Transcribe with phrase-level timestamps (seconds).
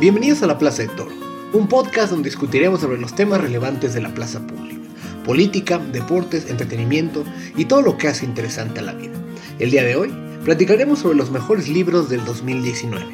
[0.00, 1.10] Bienvenidos a La Plaza de Toro,
[1.52, 4.80] un podcast donde discutiremos sobre los temas relevantes de la plaza pública,
[5.26, 7.22] política, deportes, entretenimiento
[7.54, 9.12] y todo lo que hace interesante a la vida.
[9.58, 10.10] El día de hoy
[10.42, 13.04] platicaremos sobre los mejores libros del 2019.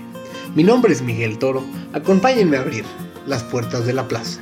[0.54, 2.84] Mi nombre es Miguel Toro, acompáñenme a abrir
[3.26, 4.39] las puertas de la plaza.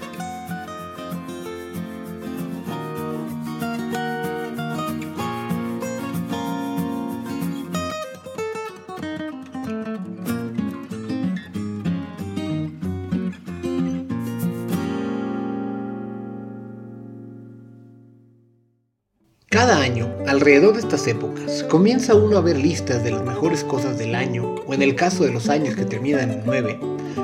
[20.45, 24.57] Alrededor de estas épocas, comienza uno a ver listas de las mejores cosas del año,
[24.67, 26.79] o en el caso de los años que terminan en 9,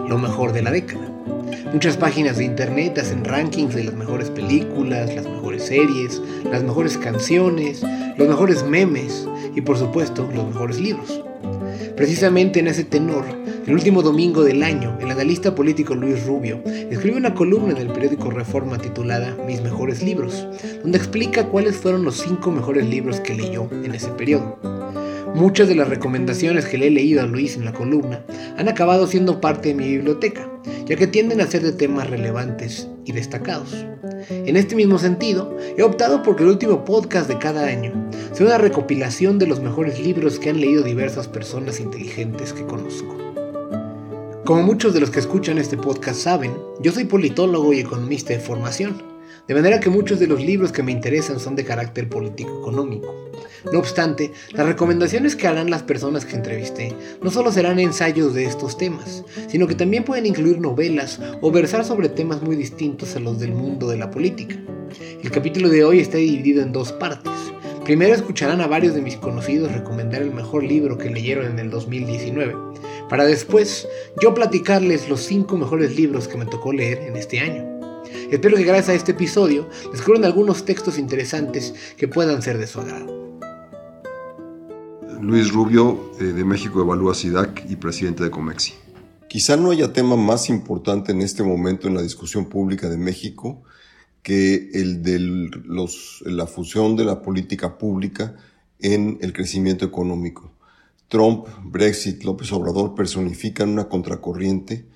[0.08, 1.06] lo mejor de la década.
[1.70, 6.96] Muchas páginas de internet hacen rankings de las mejores películas, las mejores series, las mejores
[6.96, 7.82] canciones,
[8.16, 11.22] los mejores memes y por supuesto los mejores libros.
[12.00, 13.26] Precisamente en ese tenor,
[13.66, 17.92] el último domingo del año, el analista político Luis Rubio escribe una columna en el
[17.92, 20.48] periódico Reforma titulada Mis mejores libros,
[20.82, 24.58] donde explica cuáles fueron los cinco mejores libros que leyó en ese periodo.
[25.34, 28.24] Muchas de las recomendaciones que le he leído a Luis en la columna
[28.56, 30.49] han acabado siendo parte de mi biblioteca,
[30.86, 33.86] ya que tienden a ser de temas relevantes y destacados.
[34.28, 37.92] En este mismo sentido, he optado por que el último podcast de cada año
[38.32, 43.16] sea una recopilación de los mejores libros que han leído diversas personas inteligentes que conozco.
[44.44, 48.40] Como muchos de los que escuchan este podcast saben, yo soy politólogo y economista de
[48.40, 49.09] formación,
[49.50, 53.12] de manera que muchos de los libros que me interesan son de carácter político-económico.
[53.72, 58.44] No obstante, las recomendaciones que harán las personas que entrevisté no solo serán ensayos de
[58.44, 63.18] estos temas, sino que también pueden incluir novelas o versar sobre temas muy distintos a
[63.18, 64.54] los del mundo de la política.
[65.20, 67.32] El capítulo de hoy está dividido en dos partes.
[67.84, 71.70] Primero escucharán a varios de mis conocidos recomendar el mejor libro que leyeron en el
[71.70, 72.54] 2019,
[73.08, 73.88] para después
[74.22, 77.69] yo platicarles los 5 mejores libros que me tocó leer en este año.
[78.30, 82.80] Espero que gracias a este episodio descubran algunos textos interesantes que puedan ser de su
[82.80, 83.40] agrado.
[85.20, 88.74] Luis Rubio, eh, de México Evalúa SIDAC y presidente de Comexi.
[89.28, 93.64] Quizá no haya tema más importante en este momento en la discusión pública de México
[94.22, 95.50] que el de
[96.30, 98.36] la fusión de la política pública
[98.78, 100.52] en el crecimiento económico.
[101.08, 104.86] Trump, Brexit, López Obrador personifican una contracorriente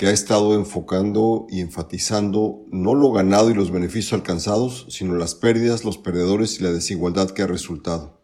[0.00, 5.34] que ha estado enfocando y enfatizando no lo ganado y los beneficios alcanzados, sino las
[5.34, 8.18] pérdidas, los perdedores y la desigualdad que ha resultado.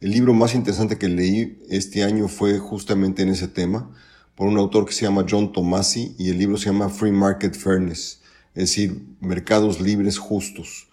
[0.00, 3.90] El libro más interesante que leí este año fue justamente en ese tema,
[4.36, 7.56] por un autor que se llama John Tomasi, y el libro se llama Free Market
[7.56, 8.20] Fairness,
[8.54, 10.90] es decir, mercados libres justos.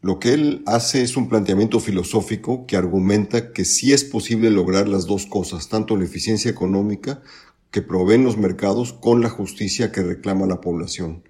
[0.00, 4.86] Lo que él hace es un planteamiento filosófico que argumenta que sí es posible lograr
[4.86, 7.20] las dos cosas, tanto la eficiencia económica
[7.76, 11.24] que proveen los mercados con la justicia que reclama la población.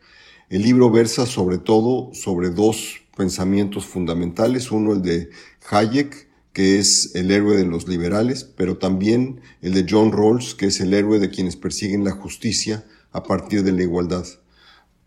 [0.48, 5.30] El libro versa sobre todo sobre dos pensamientos fundamentales, uno el de
[5.68, 10.66] Hayek, que es el héroe de los liberales, pero también el de John Rawls, que
[10.66, 14.24] es el héroe de quienes persiguen la justicia a partir de la igualdad.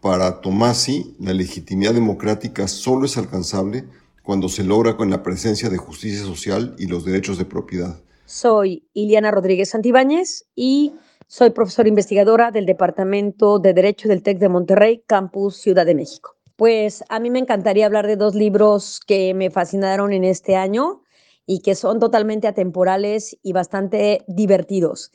[0.02, 3.86] Para Tomasi, la legitimidad democrática solo es alcanzable
[4.24, 7.98] cuando se logra con la presencia de justicia social y los derechos de propiedad.
[8.26, 10.92] Soy Iliana Rodríguez Santibáñez y
[11.32, 16.36] soy profesora investigadora del Departamento de Derecho del TEC de Monterrey, Campus Ciudad de México.
[16.56, 21.04] Pues a mí me encantaría hablar de dos libros que me fascinaron en este año
[21.46, 25.12] y que son totalmente atemporales y bastante divertidos.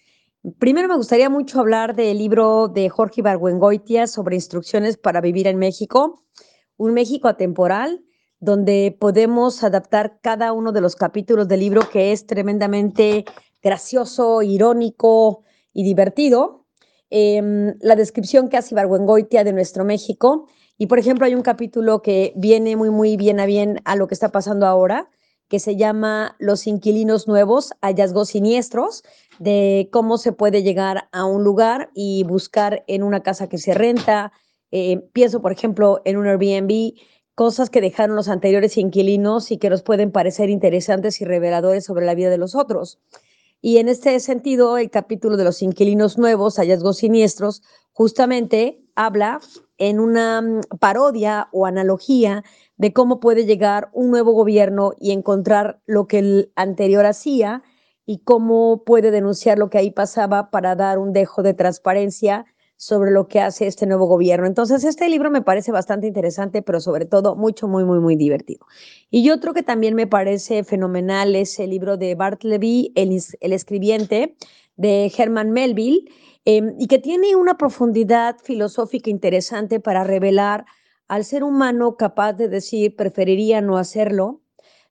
[0.61, 5.59] Primero me gustaría mucho hablar del libro de Jorge Ibargüengoitia sobre instrucciones para vivir en
[5.59, 6.23] México,
[6.77, 8.05] un México atemporal,
[8.39, 13.25] donde podemos adaptar cada uno de los capítulos del libro que es tremendamente
[13.61, 15.43] gracioso, irónico
[15.75, 16.65] y divertido.
[17.11, 20.49] Em, la descripción que hace Ibargüengoitia de nuestro México.
[20.79, 24.09] Y por ejemplo, hay un capítulo que viene muy, muy bien a bien a lo
[24.09, 25.11] que está pasando ahora,
[25.49, 29.05] que se llama Los inquilinos nuevos, hallazgos siniestros,
[29.39, 33.75] de cómo se puede llegar a un lugar y buscar en una casa que se
[33.75, 34.33] renta.
[34.73, 36.95] Eh, pienso, por ejemplo, en un Airbnb,
[37.35, 42.07] cosas que dejaron los anteriores inquilinos y que nos pueden parecer interesantes y reveladores sobre
[42.07, 42.99] la vida de los otros.
[43.67, 47.63] Y en este sentido, el capítulo de los inquilinos nuevos, hallazgos siniestros,
[47.93, 49.41] justamente habla
[49.79, 52.45] en una mm, parodia o analogía
[52.77, 57.63] de cómo puede llegar un nuevo gobierno y encontrar lo que el anterior hacía
[58.05, 62.45] y cómo puede denunciar lo que ahí pasaba para dar un dejo de transparencia
[62.77, 64.47] sobre lo que hace este nuevo gobierno.
[64.47, 68.67] Entonces, este libro me parece bastante interesante, pero sobre todo mucho, muy, muy, muy divertido.
[69.11, 73.53] Y otro que también me parece fenomenal es el libro de Bart Levy, El, el
[73.53, 74.37] escribiente,
[74.77, 76.11] de Herman Melville.
[76.47, 80.67] em, y que tiene una profundidad filosófica interesante para revelar
[81.09, 84.43] al ser humano capaz de decir preferiría no hacerlo,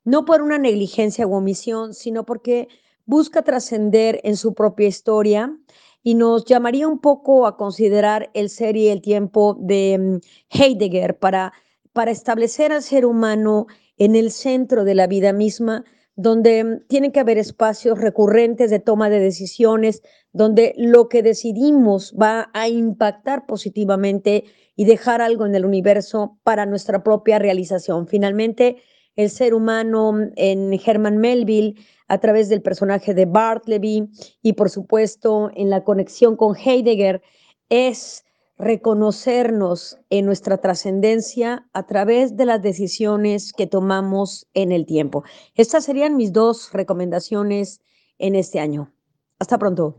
[0.03, 2.69] no por una negligencia u omisión, sino porque
[3.05, 5.55] busca trascender en su propia historia
[6.03, 10.19] y nos llamaría un poco a considerar el ser y el tiempo de mm,
[10.49, 11.53] Heidegger para,
[11.93, 13.67] para establecer al ser humano
[13.97, 15.85] en el centro de la vida misma,
[16.15, 20.03] donde mm, tiene que haber espacios recurrentes de toma de decisiones,
[20.33, 24.43] donde lo que decidimos va a impactar positivamente
[24.75, 28.07] y dejar algo en el universo para nuestra propia realización.
[28.07, 28.77] Finalmente,
[29.15, 31.75] el ser humano mm, en Herman Melville
[32.13, 34.07] a través del personaje de Bartleby
[34.43, 37.23] y por supuesto en la conexión con Heidegger
[37.69, 38.23] es
[38.59, 45.23] reconocernos en nuestra trascendencia a través de las decisiones que tomamos en el tiempo.
[45.55, 47.81] Estas serían mis dos recomendaciones
[48.19, 48.93] en este año.
[49.39, 49.97] Hasta pronto.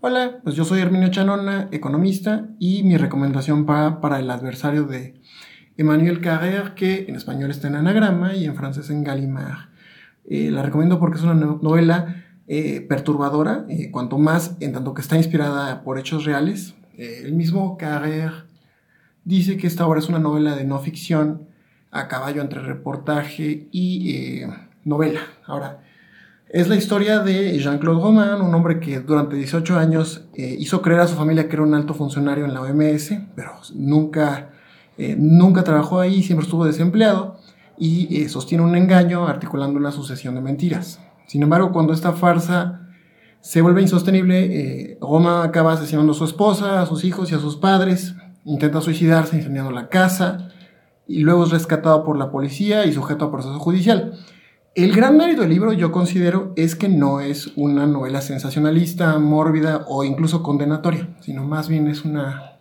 [0.00, 5.22] Hola, pues yo soy Herminio Chanona, economista, y mi recomendación va para el adversario de
[5.76, 9.77] Emmanuel Carrère, que en español está en anagrama y en francés en Gallimard.
[10.30, 15.00] Eh, la recomiendo porque es una novela eh, perturbadora, eh, cuanto más en tanto que
[15.00, 16.74] está inspirada por hechos reales.
[16.98, 18.44] el mismo Carrère
[19.24, 21.46] dice que esta obra es una novela de no ficción
[21.90, 24.42] a caballo entre reportaje y
[24.84, 25.20] novela.
[25.46, 25.80] Ahora,
[26.48, 31.06] es la historia de Jean-Claude Roman, un hombre que durante 18 años hizo creer a
[31.06, 34.50] su familia que era un alto funcionario en la OMS, pero nunca
[35.16, 37.37] nunca trabajó ahí, siempre estuvo desempleado
[37.78, 41.00] y eh, sostiene un engaño articulando una sucesión de mentiras.
[41.26, 42.88] Sin embargo, cuando esta farsa
[43.40, 47.38] se vuelve insostenible, eh, Roma acaba asesinando a su esposa, a sus hijos y a
[47.38, 48.14] sus padres,
[48.44, 50.48] intenta suicidarse incendiando la casa
[51.06, 54.14] y luego es rescatado por la policía y sujeto a proceso judicial.
[54.74, 59.84] El gran mérito del libro, yo considero, es que no es una novela sensacionalista, mórbida
[59.88, 62.60] o incluso condenatoria, sino más bien es una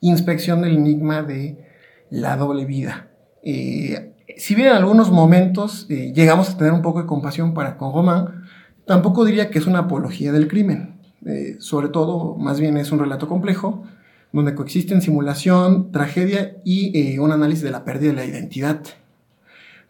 [0.00, 1.66] inspección del enigma de
[2.10, 3.09] la doble vida.
[3.42, 7.76] Eh, si bien en algunos momentos eh, llegamos a tener un poco de compasión para
[7.76, 8.44] con Román,
[8.86, 11.00] tampoco diría que es una apología del crimen.
[11.26, 13.84] Eh, sobre todo, más bien es un relato complejo,
[14.32, 18.80] donde coexisten simulación, tragedia y un análisis de la pérdida de la identidad.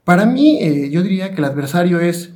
[0.05, 0.59] Para mí,
[0.91, 2.33] yo diría que el adversario es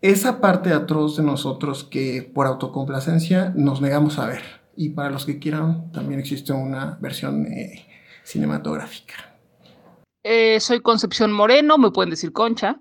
[0.00, 4.42] esa parte atroz de nosotros que por autocomplacencia nos negamos a ver
[4.76, 7.86] y para los que quieran también existe una versión eh,
[8.24, 9.31] cinematográfica.
[10.24, 12.80] Eh, soy Concepción Moreno, me pueden decir Concha,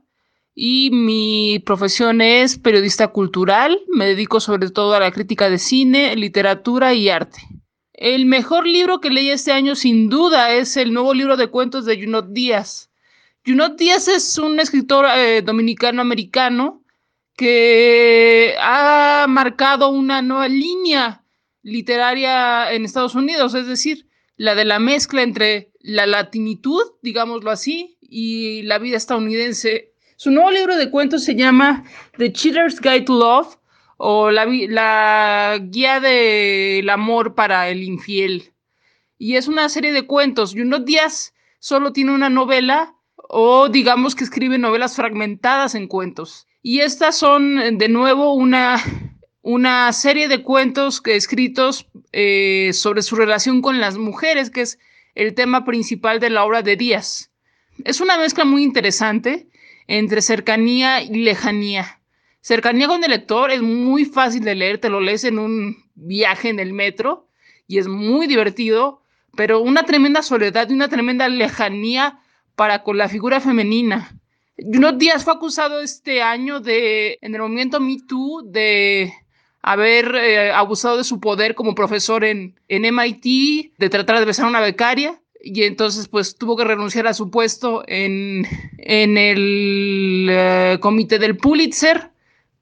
[0.54, 6.16] y mi profesión es periodista cultural, me dedico sobre todo a la crítica de cine,
[6.16, 7.40] literatura y arte.
[7.94, 11.86] El mejor libro que leí este año sin duda es el nuevo libro de cuentos
[11.86, 12.92] de Junot Díaz.
[13.46, 16.84] Junot Díaz es un escritor eh, dominicano-americano
[17.36, 21.24] que ha marcado una nueva línea
[21.64, 27.98] literaria en Estados Unidos, es decir, la de la mezcla entre la latinitud, digámoslo así,
[28.02, 29.94] y la vida estadounidense.
[30.16, 31.84] Su nuevo libro de cuentos se llama
[32.18, 33.58] The Cheater's Guide to Love
[33.98, 38.54] o la, la guía del amor para el infiel.
[39.18, 40.56] Y es una serie de cuentos.
[40.56, 40.84] Y unos
[41.60, 46.48] solo tiene una novela o digamos que escribe novelas fragmentadas en cuentos.
[46.62, 48.82] Y estas son de nuevo una
[49.42, 54.80] una serie de cuentos escritos eh, sobre su relación con las mujeres, que es
[55.16, 57.32] el tema principal de la obra de Díaz.
[57.84, 59.48] Es una mezcla muy interesante
[59.88, 62.00] entre cercanía y lejanía.
[62.42, 66.50] Cercanía con el lector es muy fácil de leer, te lo lees en un viaje
[66.50, 67.28] en el metro
[67.68, 69.02] y es muy divertido,
[69.36, 72.20] pero una tremenda soledad y una tremenda lejanía
[72.56, 74.18] para con la figura femenina.
[74.58, 79.14] Junot Díaz fue acusado este año de, en el movimiento Me Too, de
[79.62, 84.46] haber eh, abusado de su poder como profesor en, en MIT, de tratar de besar
[84.46, 88.46] a una becaria, y entonces pues tuvo que renunciar a su puesto en,
[88.78, 92.12] en el eh, comité del Pulitzer.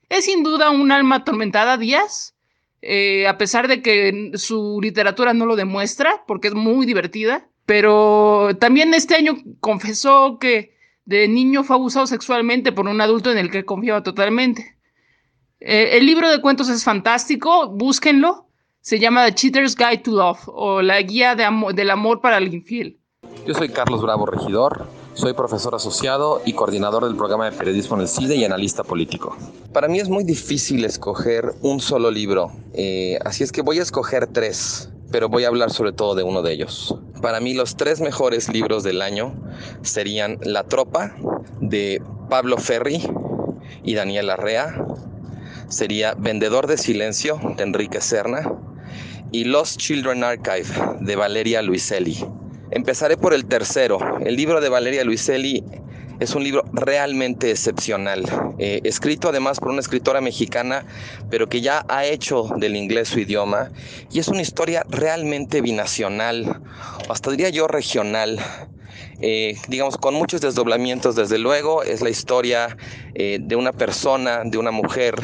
[0.07, 2.35] Es sin duda un alma atormentada, Díaz,
[2.81, 8.49] eh, a pesar de que su literatura no lo demuestra, porque es muy divertida, pero
[8.59, 10.73] también este año confesó que
[11.05, 14.78] de niño fue abusado sexualmente por un adulto en el que confiaba totalmente.
[15.61, 18.45] Eh, el libro de cuentos es fantástico, búsquenlo.
[18.81, 22.97] Se llama The Cheater's Guide to Love o La Guía del Amor para el Infiel.
[23.45, 28.03] Yo soy Carlos Bravo Regidor, soy profesor asociado y coordinador del programa de periodismo en
[28.03, 29.35] el CIDE y analista político.
[29.73, 33.81] Para mí es muy difícil escoger un solo libro, eh, así es que voy a
[33.81, 36.95] escoger tres, pero voy a hablar sobre todo de uno de ellos.
[37.21, 39.33] Para mí los tres mejores libros del año
[39.81, 41.15] serían La Tropa
[41.59, 43.01] de Pablo Ferri
[43.83, 44.85] y Daniel Arrea,
[45.69, 48.51] sería Vendedor de Silencio de Enrique Serna
[49.31, 50.67] y Lost Children Archive
[50.99, 52.25] de Valeria Luiselli.
[52.71, 53.99] Empezaré por el tercero.
[54.19, 55.63] El libro de Valeria Luiselli
[56.19, 58.25] es un libro realmente excepcional,
[58.57, 60.85] eh, escrito además por una escritora mexicana,
[61.29, 63.71] pero que ya ha hecho del inglés su idioma,
[64.11, 66.61] y es una historia realmente binacional,
[67.07, 68.39] hasta diría yo regional.
[69.21, 72.77] Eh, digamos, con muchos desdoblamientos, desde luego, es la historia
[73.15, 75.15] eh, de una persona, de una mujer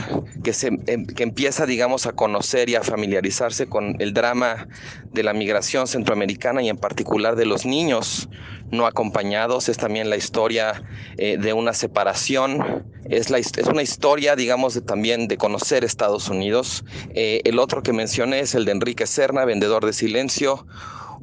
[0.44, 4.68] que, se, em, que empieza, digamos, a conocer y a familiarizarse con el drama
[5.14, 8.28] de la migración centroamericana y en particular de los niños
[8.70, 9.70] no acompañados.
[9.70, 10.84] Es también la historia
[11.18, 12.86] eh, de una separación.
[13.10, 16.84] Es, la, es una historia, digamos, de, también de conocer Estados Unidos.
[17.14, 20.66] el otro que mencioné es el de Enrique Serna, Vendedor de Silencio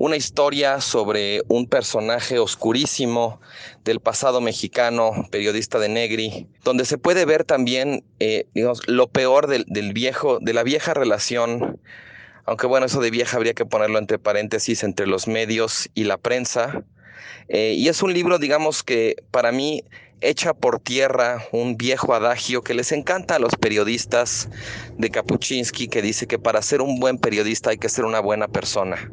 [0.02, 3.40] una historia sobre un personaje oscurísimo
[3.84, 9.46] del pasado mexicano, periodista de Negri, donde se puede ver también, eh, digamos, lo peor
[9.46, 11.78] del, viejo, de la vieja relación,
[12.46, 16.18] aunque bueno, eso de vieja habría que ponerlo entre paréntesis, entre los medios y la
[16.18, 16.82] prensa.
[17.48, 19.84] Eh, y es un libro, digamos, que para mí
[20.20, 24.48] echa por tierra un viejo adagio que les encanta a los periodistas
[24.98, 28.48] de Kapuczynski, que dice que para ser un buen periodista hay que ser una buena
[28.48, 29.08] persona.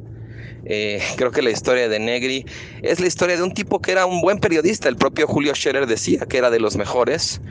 [0.70, 2.46] Eh, creo que la historia de Negri
[2.82, 4.88] es la historia de un tipo que era un buen periodista.
[4.88, 7.42] El propio Julio Scherer decía que era de los mejores,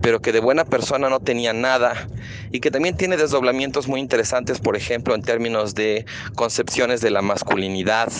[0.00, 2.08] pero que de buena persona no tenía nada
[2.50, 6.04] y que también tiene desdoblamientos muy interesantes, por ejemplo, en términos de
[6.34, 8.12] concepciones de la masculinidad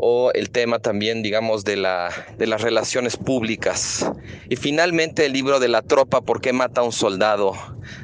[0.00, 4.08] o el tema también, digamos, de, la, de las relaciones públicas.
[4.48, 7.54] Y finalmente el libro de la tropa, ¿por qué mata a un soldado?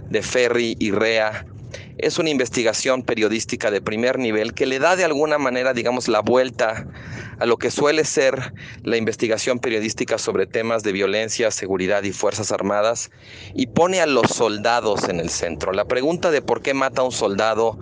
[0.08, 1.46] de Ferry y Rea,
[1.98, 6.20] es una investigación periodística de primer nivel que le da de alguna manera, digamos, la
[6.20, 6.86] vuelta
[7.38, 12.52] a lo que suele ser la investigación periodística sobre temas de violencia, seguridad y fuerzas
[12.52, 13.10] armadas
[13.54, 15.72] y pone a los soldados en el centro.
[15.72, 17.78] La pregunta de por qué mata a un soldado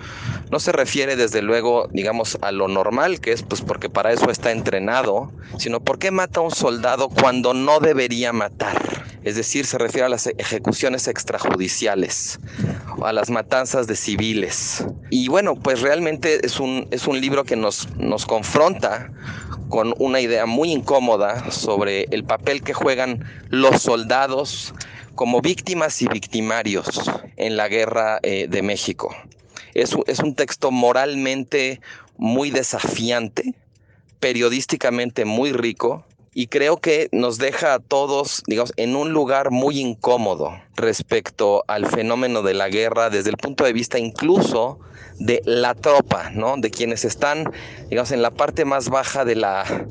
[0.51, 4.31] no se refiere desde luego, digamos, a lo normal, que es pues porque para eso
[4.31, 9.03] está entrenado, sino por qué mata a un soldado cuando no debería matar.
[9.25, 12.41] Es decir, se refiere a las ejecuciones extrajudiciales,
[13.03, 14.85] a las matanzas de civiles.
[15.11, 19.13] Y bueno, pues realmente es un, es un libro que nos, nos confronta
[19.73, 24.75] con una idea muy incómoda sobre el papel que juegan los soldados
[25.14, 29.17] como víctimas y victimarios en la guerra eh, de México.
[29.73, 31.81] Es, es un texto moralmente
[32.19, 33.55] muy desafiante,
[34.21, 39.79] periodísticamente muy rico, y creo que nos deja a todos, digamos, en un lugar muy
[39.79, 44.79] incómodo respecto al fenómeno de la guerra desde el punto de vista incluso
[45.19, 46.57] de la tropa, ¿no?
[46.57, 47.45] De quienes están,
[47.91, 49.89] digamos, en la parte más baja de la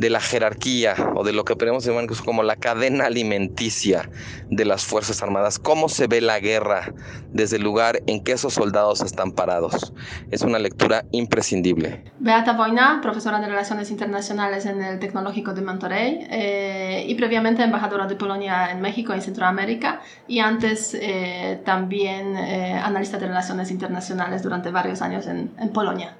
[0.00, 4.08] de la jerarquía o de lo que podemos llamar como la cadena alimenticia
[4.48, 5.58] de las Fuerzas Armadas.
[5.58, 6.94] ¿Cómo se ve la guerra
[7.28, 9.92] desde el lugar en que esos soldados están parados?
[10.30, 12.02] Es una lectura imprescindible.
[12.18, 18.06] Beata Boina, profesora de Relaciones Internacionales en el Tecnológico de Monterrey eh, y previamente embajadora
[18.06, 24.42] de Polonia en México y Centroamérica y antes eh, también eh, analista de Relaciones Internacionales
[24.42, 26.16] durante varios años en, en Polonia.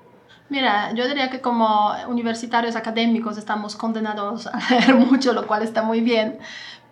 [0.50, 5.83] Mira, yo diría que como universitarios académicos estamos condenados a leer mucho, lo cual está
[5.83, 6.40] muy bien,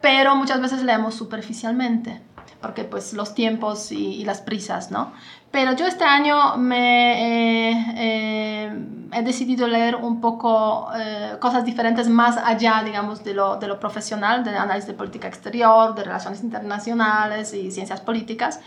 [0.00, 2.20] pero muchas veces leemos superficialmente,
[2.60, 5.12] porque pues los tiempos y, las prisas, ¿no?
[5.50, 8.72] Pero yo este año me eh,
[9.12, 13.80] he decidido leer un poco eh, cosas diferentes más allá, digamos, de lo, de lo
[13.80, 18.60] profesional, de análisis de política exterior, de relaciones internacionales y ciencias políticas.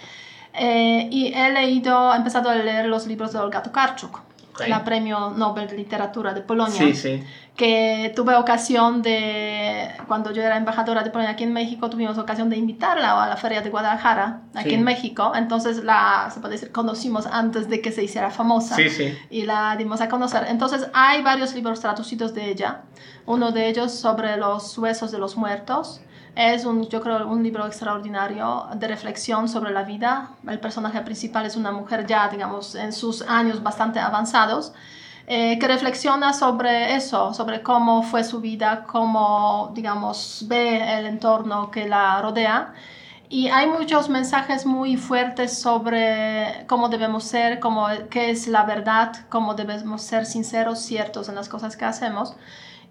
[0.54, 4.31] Eh, y he leído, he empezado a leer los libros de Olga Tokarczuk
[4.68, 7.24] la Premio Nobel de Literatura de Polonia, sí, sí.
[7.56, 12.50] que tuve ocasión de, cuando yo era embajadora de Polonia aquí en México, tuvimos ocasión
[12.50, 16.72] de invitarla a la Feria de Guadalajara, aquí en México, entonces la, se puede decir,
[16.72, 18.78] conocimos antes de que se hiciera famosa
[19.30, 20.46] y la dimos a conocer.
[20.48, 22.82] Entonces hay varios libros traducidos de ella,
[23.26, 26.02] uno de ellos sobre los huesos de los muertos,
[26.36, 30.32] es un, yo creo, un libro extraordinario de reflexión sobre la vida.
[30.48, 34.74] El personaje principal es una mujer ya, digamos, en sus años bastante avanzados,
[35.28, 41.70] eh, que reflexiona sobre eso, sobre cómo fue su vida, cómo, digamos, ve el entorno
[41.70, 42.74] que la rodea.
[43.30, 49.14] Y hay muchos mensajes muy fuertes sobre cómo debemos ser, cómo, qué es la verdad,
[49.30, 52.36] cómo debemos ser sinceros, ciertos en las cosas que hacemos.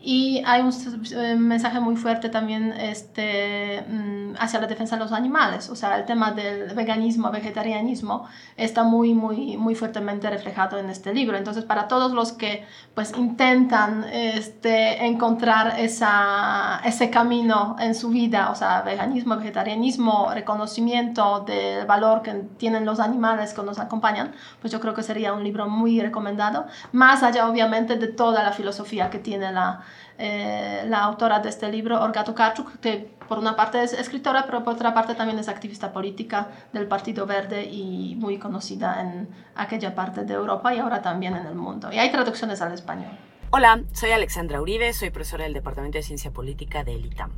[0.02, 0.72] Y hay un
[1.12, 5.68] eh, mensaje muy fuerte también este, mm, hacia la defensa de los animales.
[5.68, 8.26] O sea, el tema del veganismo, vegetarianismo
[8.56, 11.36] está muy, muy, muy fuertemente reflejado en este libro.
[11.36, 12.64] Entonces, para todos los que
[12.94, 21.40] pues, intentan este, encontrar esa, ese camino en su vida, o sea, veganismo, vegetarianismo, reconocimiento
[21.40, 25.44] del valor que tienen los animales que nos acompañan, pues yo creo que sería un
[25.44, 26.64] libro muy recomendado.
[26.92, 29.82] Más allá, obviamente, de toda la filosofía que tiene la
[30.22, 34.62] eh, la autora de este libro, Olga Tokarczuk, que por una parte es escritora, pero
[34.62, 39.94] por otra parte también es activista política del Partido Verde y muy conocida en aquella
[39.94, 41.90] parte de Europa y ahora también en el mundo.
[41.90, 43.12] Y hay traducciones al español.
[43.48, 47.30] Hola, soy Alexandra Uribe, soy profesora del Departamento de Ciencia Política de ITAM.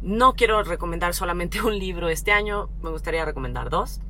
[0.00, 4.00] No quiero recomendar solamente un libro este año, me gustaría recomendar dos.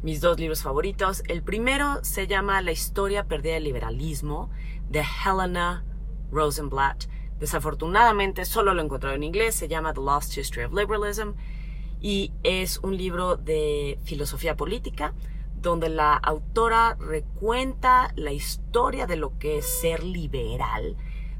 [0.00, 1.22] Mis dos libros favoritos.
[1.28, 4.48] El primero se llama La historia perdida del liberalismo
[4.88, 5.84] de Helena
[6.30, 7.04] Rosenblatt
[7.44, 11.32] Desafortunadamente solo lo he encontrado en inglés, se llama The Lost History of Liberalism
[12.00, 15.12] y es un libro de filosofía política
[15.54, 20.96] donde la autora recuenta la historia de lo que es ser liberal,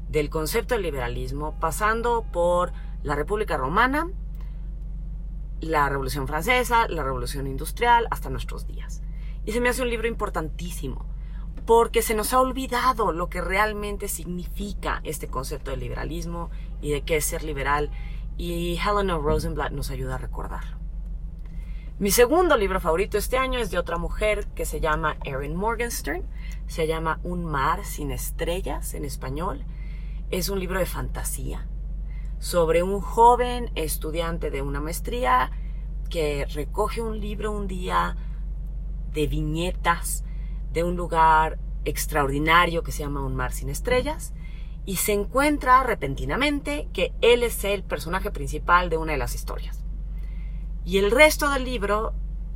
[0.07, 2.71] del concepto de liberalismo, pasando por
[3.01, 4.07] la República Romana,
[5.59, 9.01] la Revolución Francesa, la Revolución Industrial, hasta nuestros días.
[9.43, 11.14] Y se me hace un libro importantísimo
[11.65, 16.49] porque se nos ha olvidado lo que realmente significa este concepto de liberalismo
[16.81, 17.89] y de qué es ser liberal,
[18.37, 20.77] y Helena Rosenblatt nos ayuda a recordarlo.
[21.97, 26.23] Mi segundo libro favorito este año es de otra mujer que se llama Erin Morgenstern,
[26.67, 29.63] se llama Un mar sin estrellas en español,
[30.29, 31.67] es un libro de fantasía
[32.39, 35.51] sobre un joven estudiante de una maestría
[36.09, 38.17] que recoge un libro un día
[39.13, 40.25] de viñetas
[40.75, 44.33] de un lugar extraordinario que se llama Un mar sin estrellas
[44.85, 49.83] y se encuentra repentinamente que él es el personaje principal de una de las historias.
[50.83, 52.13] Y el resto del libro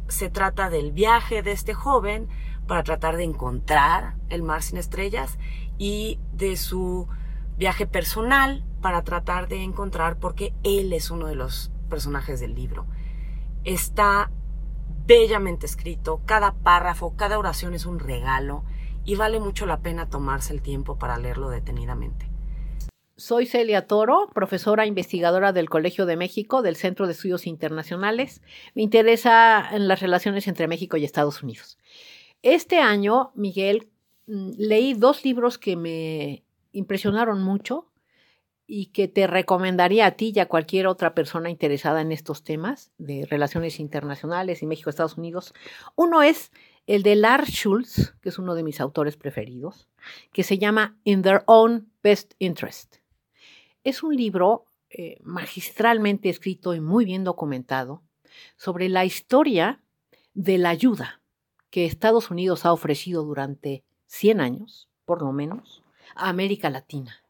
[0.10, 2.28] se trata del viaje de este joven
[2.68, 5.40] para tratar de encontrar el mar sin estrellas
[5.78, 7.08] y de su
[7.58, 12.86] viaje personal para tratar de encontrar porque él es uno de los personajes del libro.
[13.64, 14.30] Está
[15.10, 18.64] bellamente escrito, cada párrafo, cada oración es un regalo
[19.06, 22.30] y vale mucho la pena tomarse el tiempo para leerlo detenidamente.
[23.18, 28.44] Soy Celia Toro, profesora investigadora del Colegio de México, del Centro de Estudios Internacionales.
[28.76, 31.80] Me interesa en las relaciones entre México y Estados Unidos.
[32.44, 33.90] Este año, Miguel,
[34.28, 37.89] mm, leí dos libros que me impresionaron mucho
[38.72, 42.92] y que te recomendaría a ti y a cualquier otra persona interesada en estos temas
[43.00, 45.56] de relaciones internacionales y México-Estados Unidos.
[45.96, 46.52] Uno es
[46.86, 49.90] el de Lars Schultz, que es uno de mis autores preferidos,
[50.32, 52.98] que se llama In Their Own Best Interest.
[53.84, 58.04] Es un libro eh, magistralmente escrito y muy bien documentado
[58.56, 59.82] sobre la historia
[60.36, 61.22] de la ayuda
[61.72, 65.82] que Estados Unidos ha ofrecido durante 100 años, por lo menos,
[66.16, 67.24] a América Latina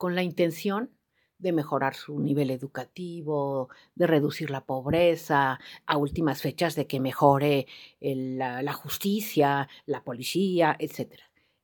[0.00, 0.96] con la intención
[1.36, 7.66] de mejorar su nivel educativo, de reducir la pobreza, a últimas fechas de que mejore
[8.00, 11.20] la, justicia, la policía, etc.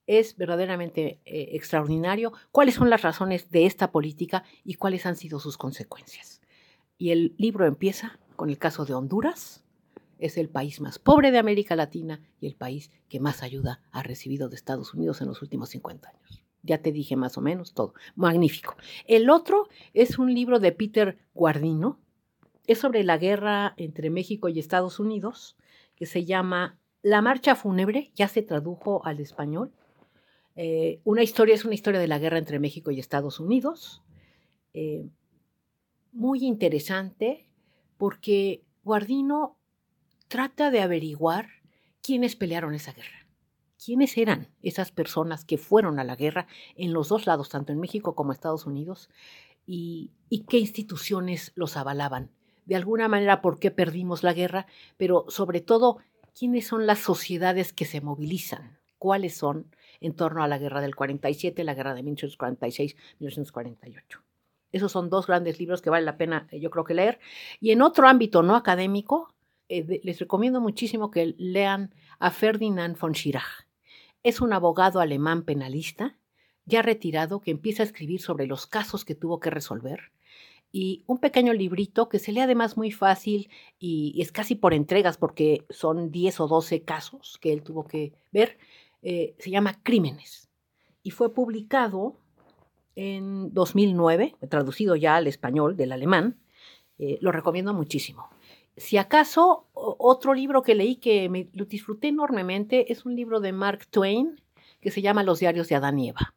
[0.07, 5.41] Es verdaderamente eh, extraordinario cuáles son las razones de esta política y cuáles han sido
[5.41, 6.43] sus consecuencias.
[6.99, 9.65] Y el libro empieza con el caso de Honduras.
[10.19, 14.03] Es el país más pobre de América Latina y el país que más ayuda ha
[14.03, 16.46] recibido de Estados Unidos en los últimos 50 años.
[16.67, 17.95] Ya te dije más o menos todo.
[18.15, 18.77] Magnífico.
[19.07, 21.99] El otro es un libro de Peter Guardino.
[22.67, 25.57] Es sobre la guerra entre México y Estados Unidos,
[25.95, 28.11] que se llama La Marcha Fúnebre.
[28.15, 29.73] Ya se tradujo al español.
[30.57, 34.03] Eh, una historia es una historia de la guerra entre México y Estados Unidos.
[34.75, 35.07] Eh,
[36.13, 37.47] muy interesante
[37.99, 39.57] porque Guardino
[40.29, 41.49] trata de averiguar
[42.03, 43.26] quiénes pelearon esa guerra
[43.83, 47.81] quiénes eran esas personas que fueron a la guerra en los dos lados, tanto en
[47.81, 49.09] México como Estados Unidos,
[49.67, 50.13] y,
[50.49, 52.31] qué instituciones los avalaban.
[52.67, 55.99] De alguna manera, por qué perdimos la guerra, pero sobre todo,
[56.39, 59.67] quiénes son las sociedades que se movilizan, cuáles son
[60.01, 64.03] en torno a la guerra del 47, la guerra de 1946-1948.
[64.73, 67.19] Esos son dos grandes libros que vale la pena, eh, yo creo que leer.
[67.61, 69.33] Y en otro ámbito no académico,
[69.69, 73.66] eh, les recomiendo muchísimo que lean a Ferdinand von Schirach.
[74.27, 76.19] Es un abogado alemán penalista,
[76.65, 80.11] ya retirado, que empieza a escribir sobre los casos que tuvo que resolver.
[80.73, 85.17] Y un pequeño librito que se lee además muy fácil y, es casi por entregas
[85.17, 88.59] porque son 10 o 12 casos que él tuvo que ver,
[89.03, 90.51] eh, se llama Crímenes.
[91.05, 92.17] Y fue publicado
[92.97, 96.41] en 2009, traducido ya al español del alemán.
[96.99, 98.29] Eh, lo recomiendo muchísimo.
[98.77, 103.53] Si acaso, otro libro que leí que me lo disfruté enormemente es un libro de
[103.53, 104.43] Mark Twain
[104.81, 106.35] que se llama Los diarios de Adán y Eva.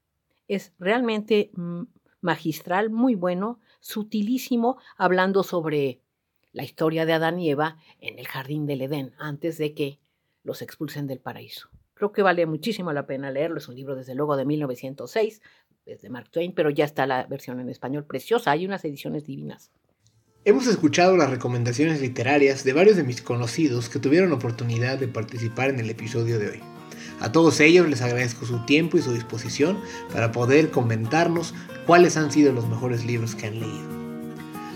[0.47, 1.84] Es realmente mm,
[2.21, 6.02] magistral, muy bueno, sutilísimo, hablando sobre
[6.54, 9.99] la historia de Adán y Eva en el jardín del Edén, antes de que
[10.43, 11.69] los expulsen del paraíso.
[11.93, 13.58] Creo que vale muchísimo la pena leerlo.
[13.58, 15.41] Es un libro, desde luego, de 1906,
[15.86, 18.52] es de Mark Twain, pero ya está la versión en español preciosa.
[18.52, 19.71] Hay unas ediciones divinas.
[20.50, 25.70] Hemos escuchado las recomendaciones literarias de varios de mis conocidos que tuvieron oportunidad de participar
[25.70, 26.60] en el episodio de hoy.
[27.20, 29.78] A todos ellos les agradezco su tiempo y su disposición
[30.12, 31.54] para poder comentarnos
[31.86, 33.88] cuáles han sido los mejores libros que han leído.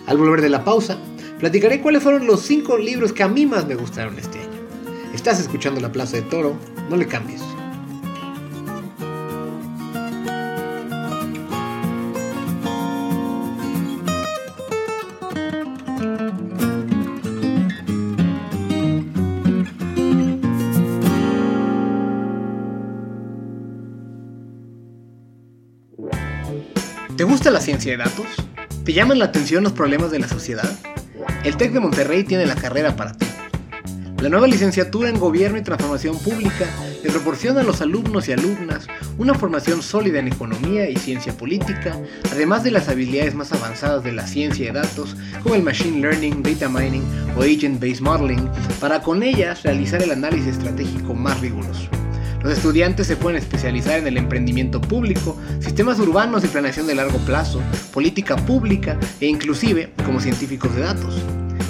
[0.05, 0.99] Al volver de la pausa,
[1.39, 4.59] platicaré cuáles fueron los 5 libros que a mí más me gustaron este año.
[5.15, 6.55] Estás escuchando La Plaza de Toro,
[6.87, 7.41] no le cambies.
[27.79, 28.27] Ciencia de datos?
[28.85, 30.69] ¿Te llaman la atención los problemas de la sociedad?
[31.43, 33.25] El TEC de Monterrey tiene la carrera para ti.
[34.21, 36.67] La nueva licenciatura en Gobierno y Transformación Pública
[37.03, 38.85] le proporciona a los alumnos y alumnas
[39.17, 41.97] una formación sólida en economía y ciencia política,
[42.31, 46.43] además de las habilidades más avanzadas de la ciencia de datos, como el Machine Learning,
[46.43, 47.03] Data Mining
[47.35, 51.89] o Agent Based Modeling, para con ellas realizar el análisis estratégico más riguroso.
[52.43, 57.17] Los estudiantes se pueden especializar en el emprendimiento público, sistemas urbanos y planeación de largo
[57.19, 57.61] plazo,
[57.93, 61.15] política pública e inclusive como científicos de datos.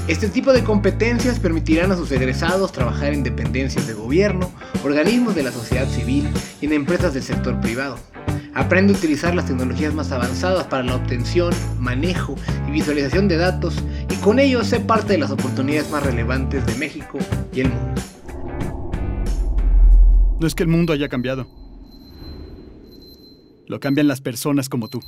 [0.08, 4.52] Este tipo de competencias permitirán a sus egresados trabajar en dependencias de gobierno,
[4.84, 6.28] organismos de la sociedad civil
[6.60, 7.98] y en empresas del sector privado.
[8.56, 12.36] Aprende a utilizar las tecnologías más avanzadas para la obtención, manejo
[12.68, 13.76] y visualización de datos
[14.10, 17.20] y con ello sé parte de las oportunidades más relevantes de México
[17.54, 18.13] y el mundo.
[20.44, 21.48] No es que el mundo haya cambiado.
[23.66, 25.02] Lo cambian las personas como tú.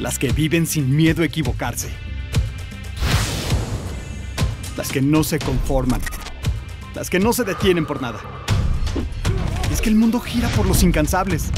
[0.00, 1.90] Las que viven sin miedo a equivocarse.
[4.76, 6.00] Las que no se conforman.
[6.96, 8.18] Las que no se detienen por nada.
[9.70, 11.52] Es que el mundo gira por los incansables.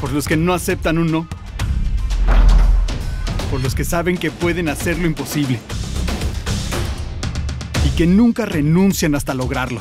[0.00, 1.28] Por los que no aceptan un no.
[3.48, 5.60] Por los que saben que pueden hacer lo imposible
[7.90, 9.80] que nunca renuncian hasta lograrlo.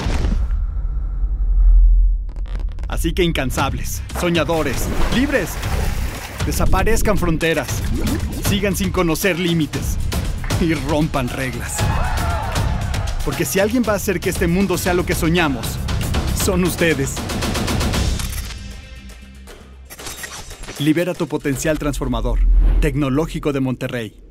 [2.87, 5.51] Así que incansables, soñadores, libres,
[6.45, 7.81] desaparezcan fronteras,
[8.49, 9.97] sigan sin conocer límites
[10.59, 11.77] y rompan reglas.
[13.23, 15.77] Porque si alguien va a hacer que este mundo sea lo que soñamos,
[16.43, 17.15] son ustedes.
[20.79, 22.39] Libera tu potencial transformador.
[22.81, 24.30] Tecnológico de Monterrey.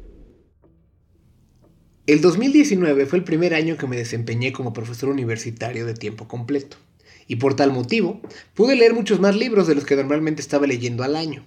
[2.07, 6.79] El 2019 fue el primer año que me desempeñé como profesor universitario de tiempo completo,
[7.27, 8.23] y por tal motivo
[8.55, 11.45] pude leer muchos más libros de los que normalmente estaba leyendo al año.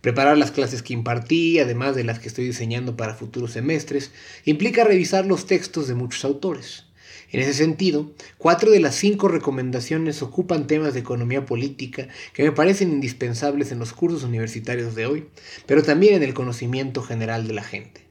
[0.00, 4.10] Preparar las clases que impartí, además de las que estoy diseñando para futuros semestres,
[4.46, 6.86] implica revisar los textos de muchos autores.
[7.30, 12.52] En ese sentido, cuatro de las cinco recomendaciones ocupan temas de economía política que me
[12.52, 15.28] parecen indispensables en los cursos universitarios de hoy,
[15.66, 18.09] pero también en el conocimiento general de la gente.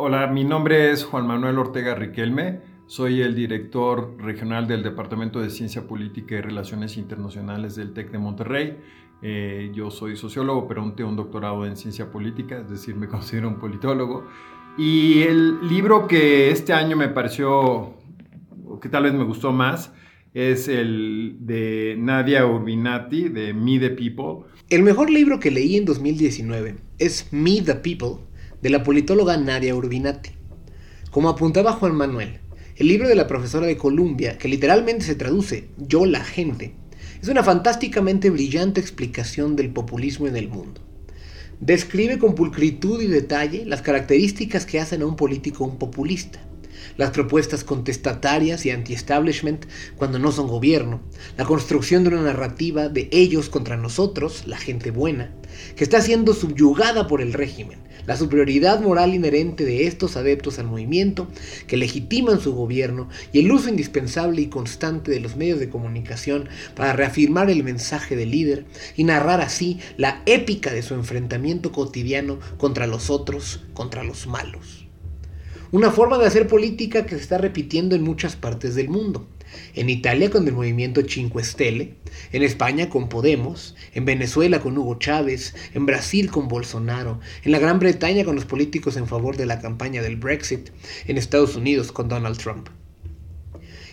[0.00, 2.60] Hola, mi nombre es Juan Manuel Ortega Riquelme.
[2.86, 8.18] Soy el director regional del Departamento de Ciencia Política y Relaciones Internacionales del TEC de
[8.18, 8.76] Monterrey.
[9.22, 13.48] Eh, yo soy sociólogo, pero tengo un doctorado en ciencia política, es decir, me considero
[13.48, 14.24] un politólogo.
[14.78, 17.94] Y el libro que este año me pareció,
[18.80, 19.92] que tal vez me gustó más,
[20.32, 24.46] es el de Nadia Urbinati, de Me the People.
[24.70, 28.27] El mejor libro que leí en 2019 es Me the People
[28.62, 30.30] de la politóloga Nadia Urbinati.
[31.10, 32.40] Como apuntaba Juan Manuel,
[32.76, 36.74] el libro de la profesora de Columbia, que literalmente se traduce Yo la gente,
[37.22, 40.80] es una fantásticamente brillante explicación del populismo en el mundo.
[41.60, 46.40] Describe con pulcritud y detalle las características que hacen a un político un populista,
[46.96, 49.66] las propuestas contestatarias y anti-establishment
[49.96, 51.00] cuando no son gobierno,
[51.36, 55.32] la construcción de una narrativa de ellos contra nosotros, la gente buena,
[55.74, 60.66] que está siendo subyugada por el régimen, la superioridad moral inherente de estos adeptos al
[60.66, 61.28] movimiento
[61.66, 66.48] que legitiman su gobierno y el uso indispensable y constante de los medios de comunicación
[66.74, 68.64] para reafirmar el mensaje del líder
[68.96, 74.86] y narrar así la épica de su enfrentamiento cotidiano contra los otros, contra los malos.
[75.70, 79.28] Una forma de hacer política que se está repitiendo en muchas partes del mundo.
[79.74, 81.94] En Italia con el movimiento Cinque Stelle,
[82.32, 87.58] en España con Podemos, en Venezuela con Hugo Chávez, en Brasil con Bolsonaro, en la
[87.58, 90.70] Gran Bretaña con los políticos en favor de la campaña del Brexit,
[91.06, 92.68] en Estados Unidos con Donald Trump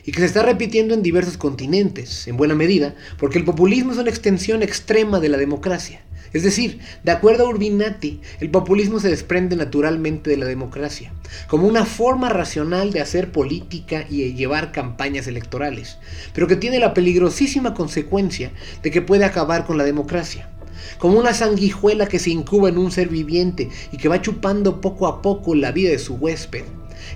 [0.05, 3.97] y que se está repitiendo en diversos continentes, en buena medida, porque el populismo es
[3.97, 6.04] una extensión extrema de la democracia.
[6.35, 11.13] Es decir, de acuerdo a Urbinati, el populismo se desprende naturalmente de la democracia,
[11.47, 15.97] como una forma racional de hacer política y llevar campañas electorales,
[16.33, 18.51] pero que tiene la peligrosísima consecuencia
[18.83, 20.49] de que puede acabar con la democracia
[20.99, 25.07] como una sanguijuela que se incuba en un ser viviente y que va chupando poco
[25.07, 26.63] a poco la vida de su huésped.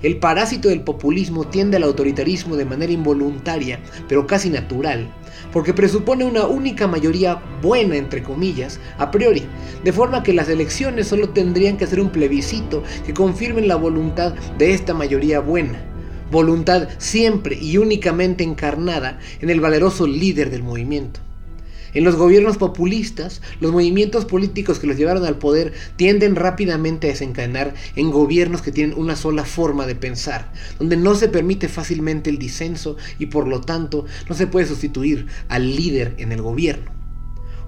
[0.01, 5.11] El parásito del populismo tiende al autoritarismo de manera involuntaria, pero casi natural,
[5.51, 9.43] porque presupone una única mayoría buena, entre comillas, a priori,
[9.83, 14.33] de forma que las elecciones solo tendrían que ser un plebiscito que confirmen la voluntad
[14.57, 15.79] de esta mayoría buena,
[16.31, 21.19] voluntad siempre y únicamente encarnada en el valeroso líder del movimiento.
[21.93, 27.11] En los gobiernos populistas, los movimientos políticos que los llevaron al poder tienden rápidamente a
[27.11, 32.29] desencadenar en gobiernos que tienen una sola forma de pensar, donde no se permite fácilmente
[32.29, 36.98] el disenso y por lo tanto no se puede sustituir al líder en el gobierno.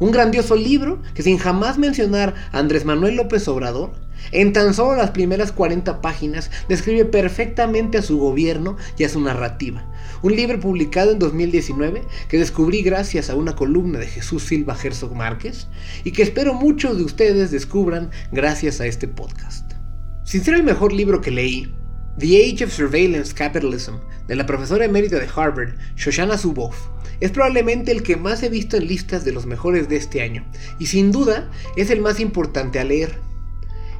[0.01, 3.91] Un grandioso libro que sin jamás mencionar a Andrés Manuel López Obrador,
[4.31, 9.21] en tan solo las primeras 40 páginas describe perfectamente a su gobierno y a su
[9.21, 9.85] narrativa.
[10.23, 15.15] Un libro publicado en 2019 que descubrí gracias a una columna de Jesús Silva Herzog
[15.15, 15.67] Márquez
[16.03, 19.71] y que espero muchos de ustedes descubran gracias a este podcast.
[20.23, 21.71] Sin ser el mejor libro que leí,
[22.19, 23.93] The Age of Surveillance Capitalism,
[24.27, 26.75] de la profesora emérita de Harvard, Shoshana Zuboff,
[27.21, 30.45] es probablemente el que más he visto en listas de los mejores de este año,
[30.77, 33.17] y sin duda es el más importante a leer.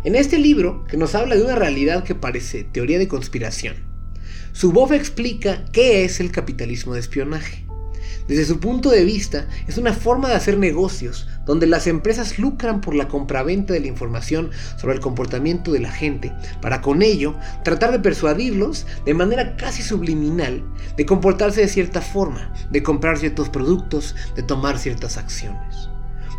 [0.04, 3.76] En este libro, que nos habla de una realidad que parece teoría de conspiración,
[4.54, 7.65] Zuboff explica qué es el capitalismo de espionaje.
[8.31, 12.79] Desde su punto de vista, es una forma de hacer negocios donde las empresas lucran
[12.79, 17.35] por la compraventa de la información sobre el comportamiento de la gente, para con ello
[17.65, 20.63] tratar de persuadirlos de manera casi subliminal
[20.95, 25.89] de comportarse de cierta forma, de comprar ciertos productos, de tomar ciertas acciones.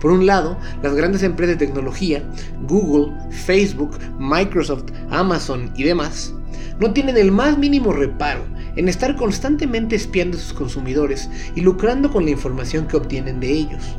[0.01, 2.27] Por un lado, las grandes empresas de tecnología,
[2.67, 3.13] Google,
[3.45, 6.33] Facebook, Microsoft, Amazon y demás,
[6.81, 12.11] no tienen el más mínimo reparo en estar constantemente espiando a sus consumidores y lucrando
[12.11, 13.97] con la información que obtienen de ellos.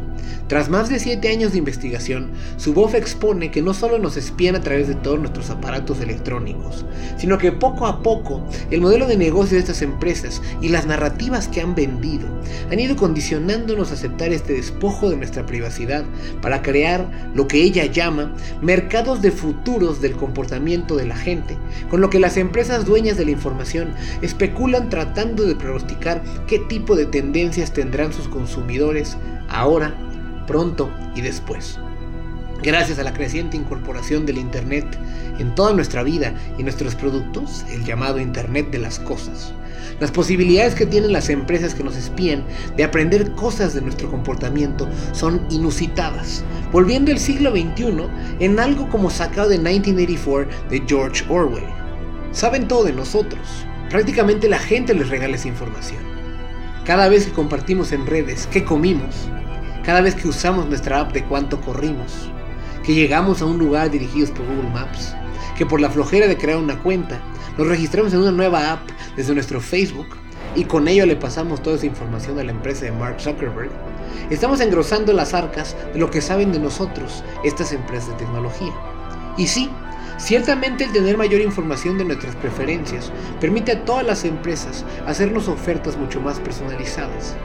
[0.48, 4.62] Tras más de 7 años de investigación, Zuboff expone que no solo nos espían a
[4.62, 6.86] través de todos nuestros aparatos electrónicos,
[7.18, 11.48] sino que poco a poco el modelo de negocio de estas empresas y las narrativas
[11.48, 12.28] que han vendido
[12.72, 16.04] han ido condicionándonos a aceptar este despojo de nuestra privacidad
[16.42, 21.58] para crear lo que ella llama mercados de futuros del comportamiento de la gente,
[21.90, 26.96] con lo que las empresas dueñas de la información especulan tratando de pronosticar qué tipo
[26.96, 29.18] de tendencias tendrán sus consumidores
[29.50, 29.96] ahora
[30.54, 31.80] pronto y después.
[32.62, 34.86] Gracias a la creciente incorporación del Internet
[35.40, 39.52] en toda nuestra vida y nuestros productos, el llamado Internet de las Cosas,
[40.00, 42.44] las posibilidades que tienen las empresas que nos espían
[42.78, 48.08] de aprender cosas de nuestro comportamiento son inusitadas, volviendo el siglo XXI
[48.40, 51.66] en algo como sacado de 1984 de George Orwell.
[52.32, 53.42] Saben todo de nosotros,
[53.90, 56.04] prácticamente la gente les regala esa información.
[56.86, 59.16] Cada vez que compartimos en redes qué comimos,
[59.84, 62.32] cada vez que usamos nuestra app de cuánto corrimos,
[62.84, 65.14] que llegamos a un lugar dirigidos por Google Maps,
[65.58, 67.22] que por la flojera de crear una cuenta,
[67.58, 70.08] nos registramos en una nueva app desde nuestro Facebook
[70.56, 73.72] y con ello le pasamos toda esa información a la empresa de Mark Zuckerberg,
[74.30, 78.74] estamos engrosando las arcas de lo que saben de nosotros estas empresas de tecnología.
[79.38, 79.70] Y sí,
[80.18, 85.98] Ciertamente el tener mayor información de nuestras preferencias permite a todas las empresas hacernos ofertas
[85.98, 87.36] mucho más personalizadas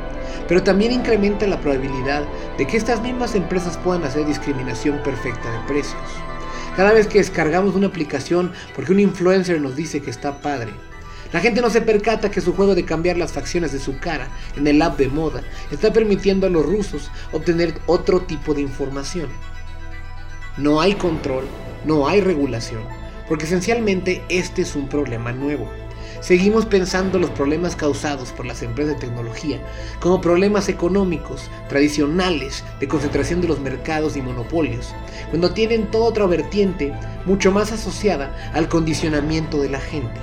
[0.46, 2.24] pero también incrementa la probabilidad
[2.56, 6.02] de que estas mismas empresas puedan hacer discriminación perfecta de precios.
[6.76, 10.72] Cada vez que descargamos una aplicación porque un influencer nos dice que está padre,
[11.32, 14.28] la gente no se percata que su juego de cambiar las facciones de su cara
[14.56, 19.28] en el app de moda está permitiendo a los rusos obtener otro tipo de información.
[20.56, 21.44] No hay control,
[21.84, 22.82] no hay regulación,
[23.28, 25.70] porque esencialmente este es un problema nuevo.
[26.20, 29.60] Seguimos pensando los problemas causados por las empresas de tecnología
[30.00, 34.94] como problemas económicos, tradicionales, de concentración de los mercados y monopolios,
[35.30, 36.92] cuando tienen toda otra vertiente
[37.24, 40.20] mucho más asociada al condicionamiento de la gente.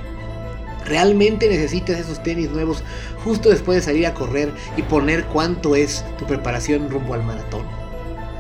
[0.86, 2.84] ¿Realmente necesitas esos tenis nuevos
[3.24, 7.66] justo después de salir a correr y poner cuánto es tu preparación rumbo al maratón?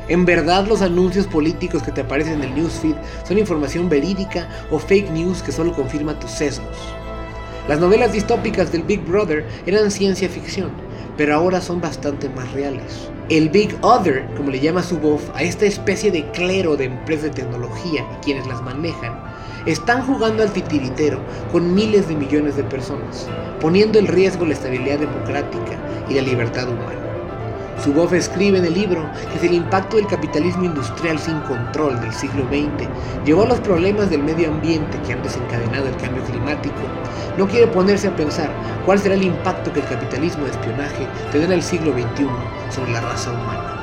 [0.09, 2.95] ¿En verdad los anuncios políticos que te aparecen en el newsfeed
[3.27, 6.77] son información verídica o fake news que solo confirma tus sesgos?
[7.67, 10.69] Las novelas distópicas del Big Brother eran ciencia ficción,
[11.17, 13.09] pero ahora son bastante más reales.
[13.29, 17.23] El Big Other, como le llama su voz a esta especie de clero de empresas
[17.23, 19.19] de tecnología y quienes las manejan,
[19.65, 21.19] están jugando al titiritero
[21.51, 23.27] con miles de millones de personas,
[23.59, 27.04] poniendo en riesgo la estabilidad democrática y la libertad humana.
[27.81, 32.13] Zuboff escribe en el libro que si el impacto del capitalismo industrial sin control del
[32.13, 32.87] siglo XX
[33.25, 36.75] llevó a los problemas del medio ambiente que han desencadenado el cambio climático,
[37.37, 38.49] no quiere ponerse a pensar
[38.85, 42.27] cuál será el impacto que el capitalismo de espionaje tendrá en el siglo XXI
[42.73, 43.75] sobre la raza humana.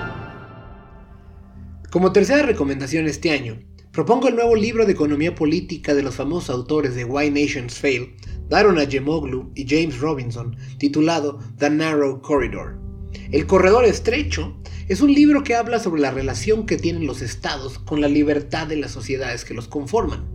[1.90, 3.58] Como tercera recomendación este año,
[3.92, 8.16] propongo el nuevo libro de economía política de los famosos autores de Why Nations Fail,
[8.48, 12.91] Daron Ajemoglu y James Robinson, titulado The Narrow Corridor.
[13.30, 14.56] El Corredor Estrecho
[14.88, 18.66] es un libro que habla sobre la relación que tienen los estados con la libertad
[18.66, 20.26] de las sociedades que los conforman.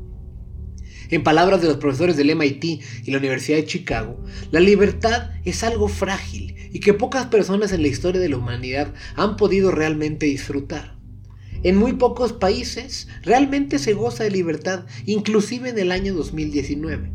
[1.10, 2.64] En palabras de los profesores del MIT
[3.06, 7.82] y la Universidad de Chicago, la libertad es algo frágil y que pocas personas en
[7.82, 10.98] la historia de la humanidad han podido realmente disfrutar.
[11.64, 17.12] En muy pocos países realmente se goza de libertad, inclusive en el año 2019.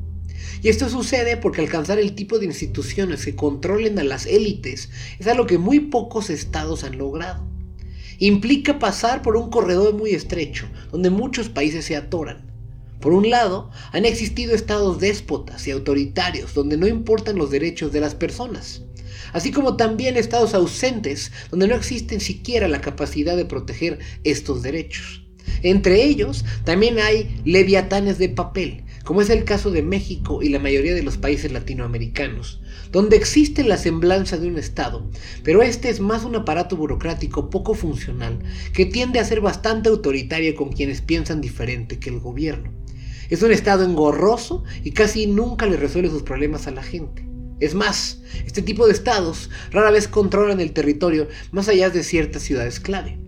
[0.62, 5.27] Y esto sucede porque alcanzar el tipo de instituciones que controlen a las élites es
[5.27, 7.44] algo que muy pocos estados han logrado.
[8.18, 12.53] Implica pasar por un corredor muy estrecho, donde muchos países se atoran.
[13.01, 17.98] Por un lado, han existido estados déspotas y autoritarios donde no importan los derechos de
[17.98, 18.83] las personas,
[19.33, 25.25] así como también estados ausentes donde no existe siquiera la capacidad de proteger estos derechos.
[25.64, 30.58] Entre ellos también hay leviatanes de papel, como es el caso de México y la
[30.58, 32.60] mayoría de los países latinoamericanos,
[32.90, 35.10] donde existe la semblanza de un Estado,
[35.42, 38.38] pero este es más un aparato burocrático poco funcional
[38.72, 42.72] que tiende a ser bastante autoritario con quienes piensan diferente que el gobierno.
[43.30, 47.26] Es un Estado engorroso y casi nunca le resuelve sus problemas a la gente.
[47.60, 52.42] Es más, este tipo de estados rara vez controlan el territorio más allá de ciertas
[52.42, 53.20] ciudades clave.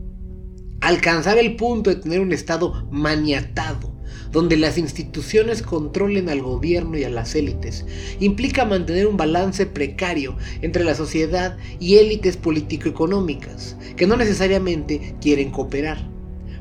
[0.80, 3.93] Alcanzar el punto de tener un Estado maniatado,
[4.35, 7.87] donde las instituciones controlen al gobierno y a las élites,
[8.18, 15.53] implica mantener un balance precario entre la sociedad y élites político-económicas, que no necesariamente quieren
[15.53, 16.11] cooperar.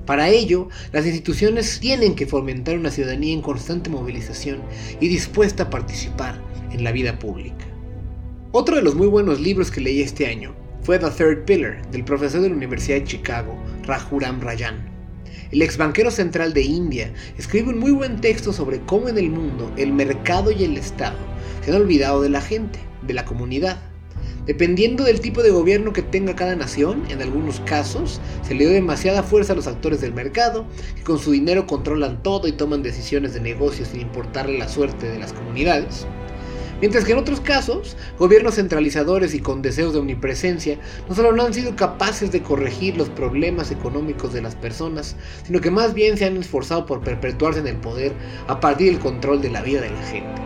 [0.05, 4.61] Para ello, las instituciones tienen que fomentar una ciudadanía en constante movilización
[5.01, 6.39] y dispuesta a participar
[6.71, 7.65] en la vida pública.
[8.51, 12.05] Otro de los muy buenos libros que leí este año fue The Third Pillar del
[12.05, 13.57] profesor de la Universidad de Chicago,
[13.87, 14.92] Rajuram Rajan.
[15.53, 19.29] El ex banquero central de India escribe un muy buen texto sobre cómo en el
[19.29, 21.19] mundo el mercado y el Estado
[21.63, 23.77] se han olvidado de la gente, de la comunidad,
[24.47, 28.73] Dependiendo del tipo de gobierno que tenga cada nación, en algunos casos se le dio
[28.73, 32.83] demasiada fuerza a los actores del mercado, que con su dinero controlan todo y toman
[32.83, 36.07] decisiones de negocios sin importarle la suerte de las comunidades.
[36.81, 41.43] Mientras que en otros casos, gobiernos centralizadores y con deseos de omnipresencia no solo no
[41.43, 46.17] han sido capaces de corregir los problemas económicos de las personas, sino que más bien
[46.17, 48.13] se han esforzado por perpetuarse en el poder
[48.47, 50.41] a partir del control de la vida de la gente.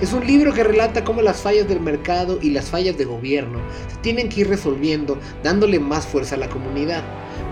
[0.00, 3.60] Es un libro que relata cómo las fallas del mercado y las fallas de gobierno
[3.88, 7.02] se tienen que ir resolviendo dándole más fuerza a la comunidad,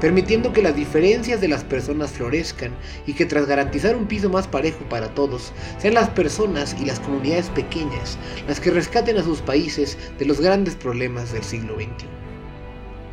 [0.01, 2.73] permitiendo que las diferencias de las personas florezcan
[3.07, 7.01] y que tras garantizar un piso más parejo para todos, sean las personas y las
[7.01, 12.07] comunidades pequeñas las que rescaten a sus países de los grandes problemas del siglo XXI.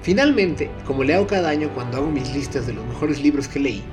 [0.01, 3.59] Finalmente, como le hago cada año cuando hago mis listas de los mejores libros que
[3.59, 3.83] leí,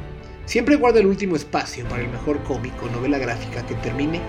[0.46, 4.20] siempre guardo el último espacio para el mejor cómic o novela gráfica que termine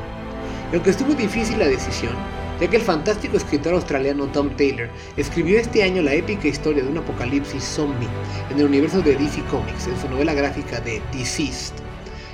[0.74, 2.14] aunque estuvo difícil la decisión,
[2.60, 6.90] ya que el fantástico escritor australiano Tom Taylor escribió este año la épica historia de
[6.90, 8.08] un apocalipsis zombie
[8.52, 11.74] en el universo de DC Comics en su novela gráfica de Deceased.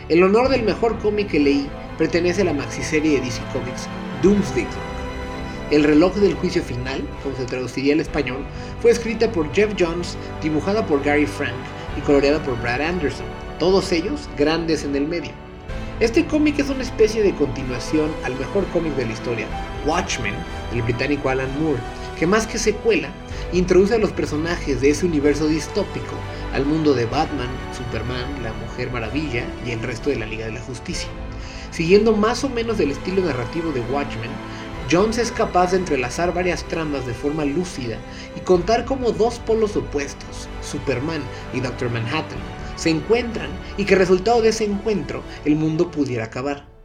[0.09, 3.87] El honor del mejor cómic que leí pertenece a la maxiserie de DC Comics
[4.21, 4.95] Doomsday Clock.
[5.71, 8.45] El reloj del juicio final, como se traduciría al español,
[8.81, 11.55] fue escrita por Jeff Jones, dibujada por Gary Frank
[11.97, 13.25] y coloreada por Brad Anderson,
[13.57, 15.44] todos ellos grandes en el medio.
[16.01, 19.47] Este cómic es una especie de continuación al mejor cómic de la historia,
[19.85, 20.33] Watchmen,
[20.69, 21.79] del británico Alan Moore,
[22.19, 23.07] que más que secuela,
[23.53, 26.15] introduce a los personajes de ese universo distópico
[26.53, 30.51] al mundo de Batman, Superman, la Mujer Maravilla y el resto de la Liga de
[30.51, 31.07] la Justicia.
[31.71, 34.31] Siguiendo más o menos el estilo narrativo de Watchmen,
[34.91, 37.97] Jones es capaz de entrelazar varias tramas de forma lúcida
[38.35, 41.21] y contar como dos polos opuestos, Superman
[41.53, 42.37] y Doctor Manhattan,
[42.75, 46.75] se encuentran y que resultado de ese encuentro el mundo pudiera acabar.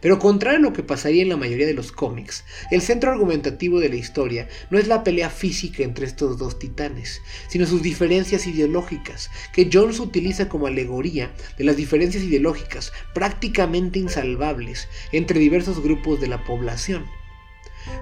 [0.00, 3.80] Pero contrario a lo que pasaría en la mayoría de los cómics, el centro argumentativo
[3.80, 8.46] de la historia no es la pelea física entre estos dos titanes, sino sus diferencias
[8.46, 16.20] ideológicas, que Jones utiliza como alegoría de las diferencias ideológicas prácticamente insalvables entre diversos grupos
[16.20, 17.04] de la población.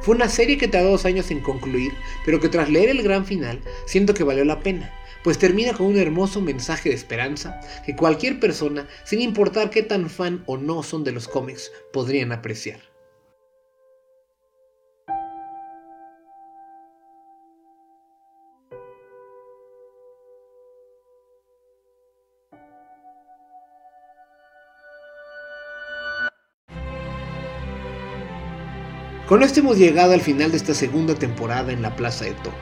[0.01, 1.93] Fue una serie que tardó dos años en concluir,
[2.25, 4.93] pero que tras leer el gran final siento que valió la pena,
[5.25, 10.11] pues termina con un hermoso mensaje de esperanza que cualquier persona, sin importar qué tan
[10.11, 12.81] fan o no son de los cómics, podrían apreciar.
[29.29, 32.57] Con esto hemos llegado al final de esta segunda temporada en la Plaza de Toro.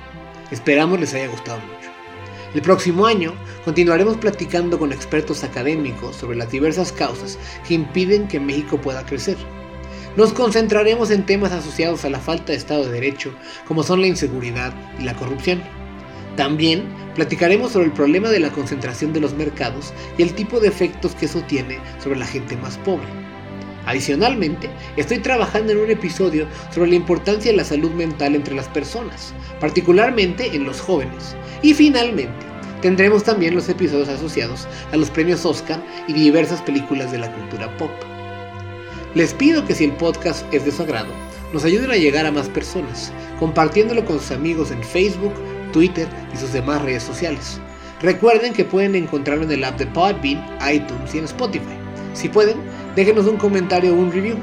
[0.50, 1.95] Esperamos les haya gustado mucho.
[2.54, 3.34] El próximo año
[3.64, 9.36] continuaremos platicando con expertos académicos sobre las diversas causas que impiden que México pueda crecer.
[10.16, 13.32] Nos concentraremos en temas asociados a la falta de Estado de Derecho,
[13.66, 15.62] como son la inseguridad y la corrupción.
[16.36, 16.84] También
[17.14, 21.14] platicaremos sobre el problema de la concentración de los mercados y el tipo de efectos
[21.14, 23.06] que eso tiene sobre la gente más pobre.
[23.86, 28.68] Adicionalmente, estoy trabajando en un episodio sobre la importancia de la salud mental entre las
[28.68, 31.36] personas, particularmente en los jóvenes.
[31.62, 32.46] Y finalmente,
[32.82, 37.74] tendremos también los episodios asociados a los premios Oscar y diversas películas de la cultura
[37.78, 37.90] pop.
[39.14, 41.12] Les pido que si el podcast es de su agrado,
[41.52, 45.32] nos ayuden a llegar a más personas, compartiéndolo con sus amigos en Facebook,
[45.72, 47.60] Twitter y sus demás redes sociales.
[48.02, 51.76] Recuerden que pueden encontrarlo en el app de Podbean, iTunes y en Spotify.
[52.12, 52.58] Si pueden,
[52.96, 54.36] déjenos un comentario o un review.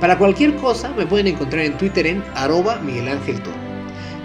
[0.00, 3.56] Para cualquier cosa me pueden encontrar en Twitter en arroba Miguel Ángel Toro.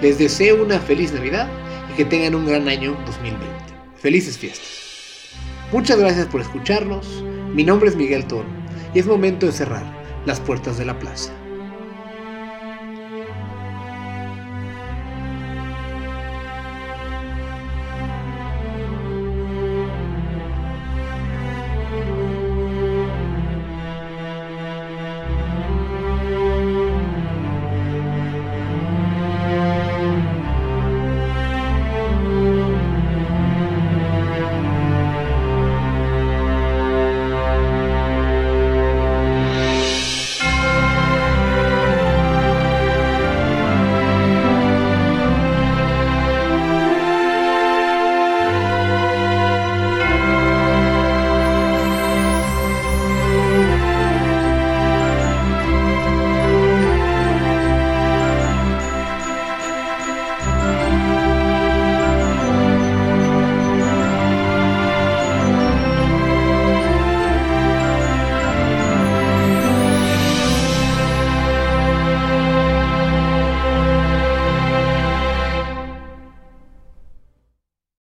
[0.02, 1.48] Les deseo una feliz Navidad
[1.92, 3.48] y que tengan un gran año 2020.
[3.96, 5.30] Felices fiestas.
[5.72, 7.24] Muchas gracias por escucharnos.
[7.54, 8.48] Mi nombre es Miguel Toro
[8.94, 9.86] y es momento de cerrar
[10.26, 11.32] las puertas de la plaza.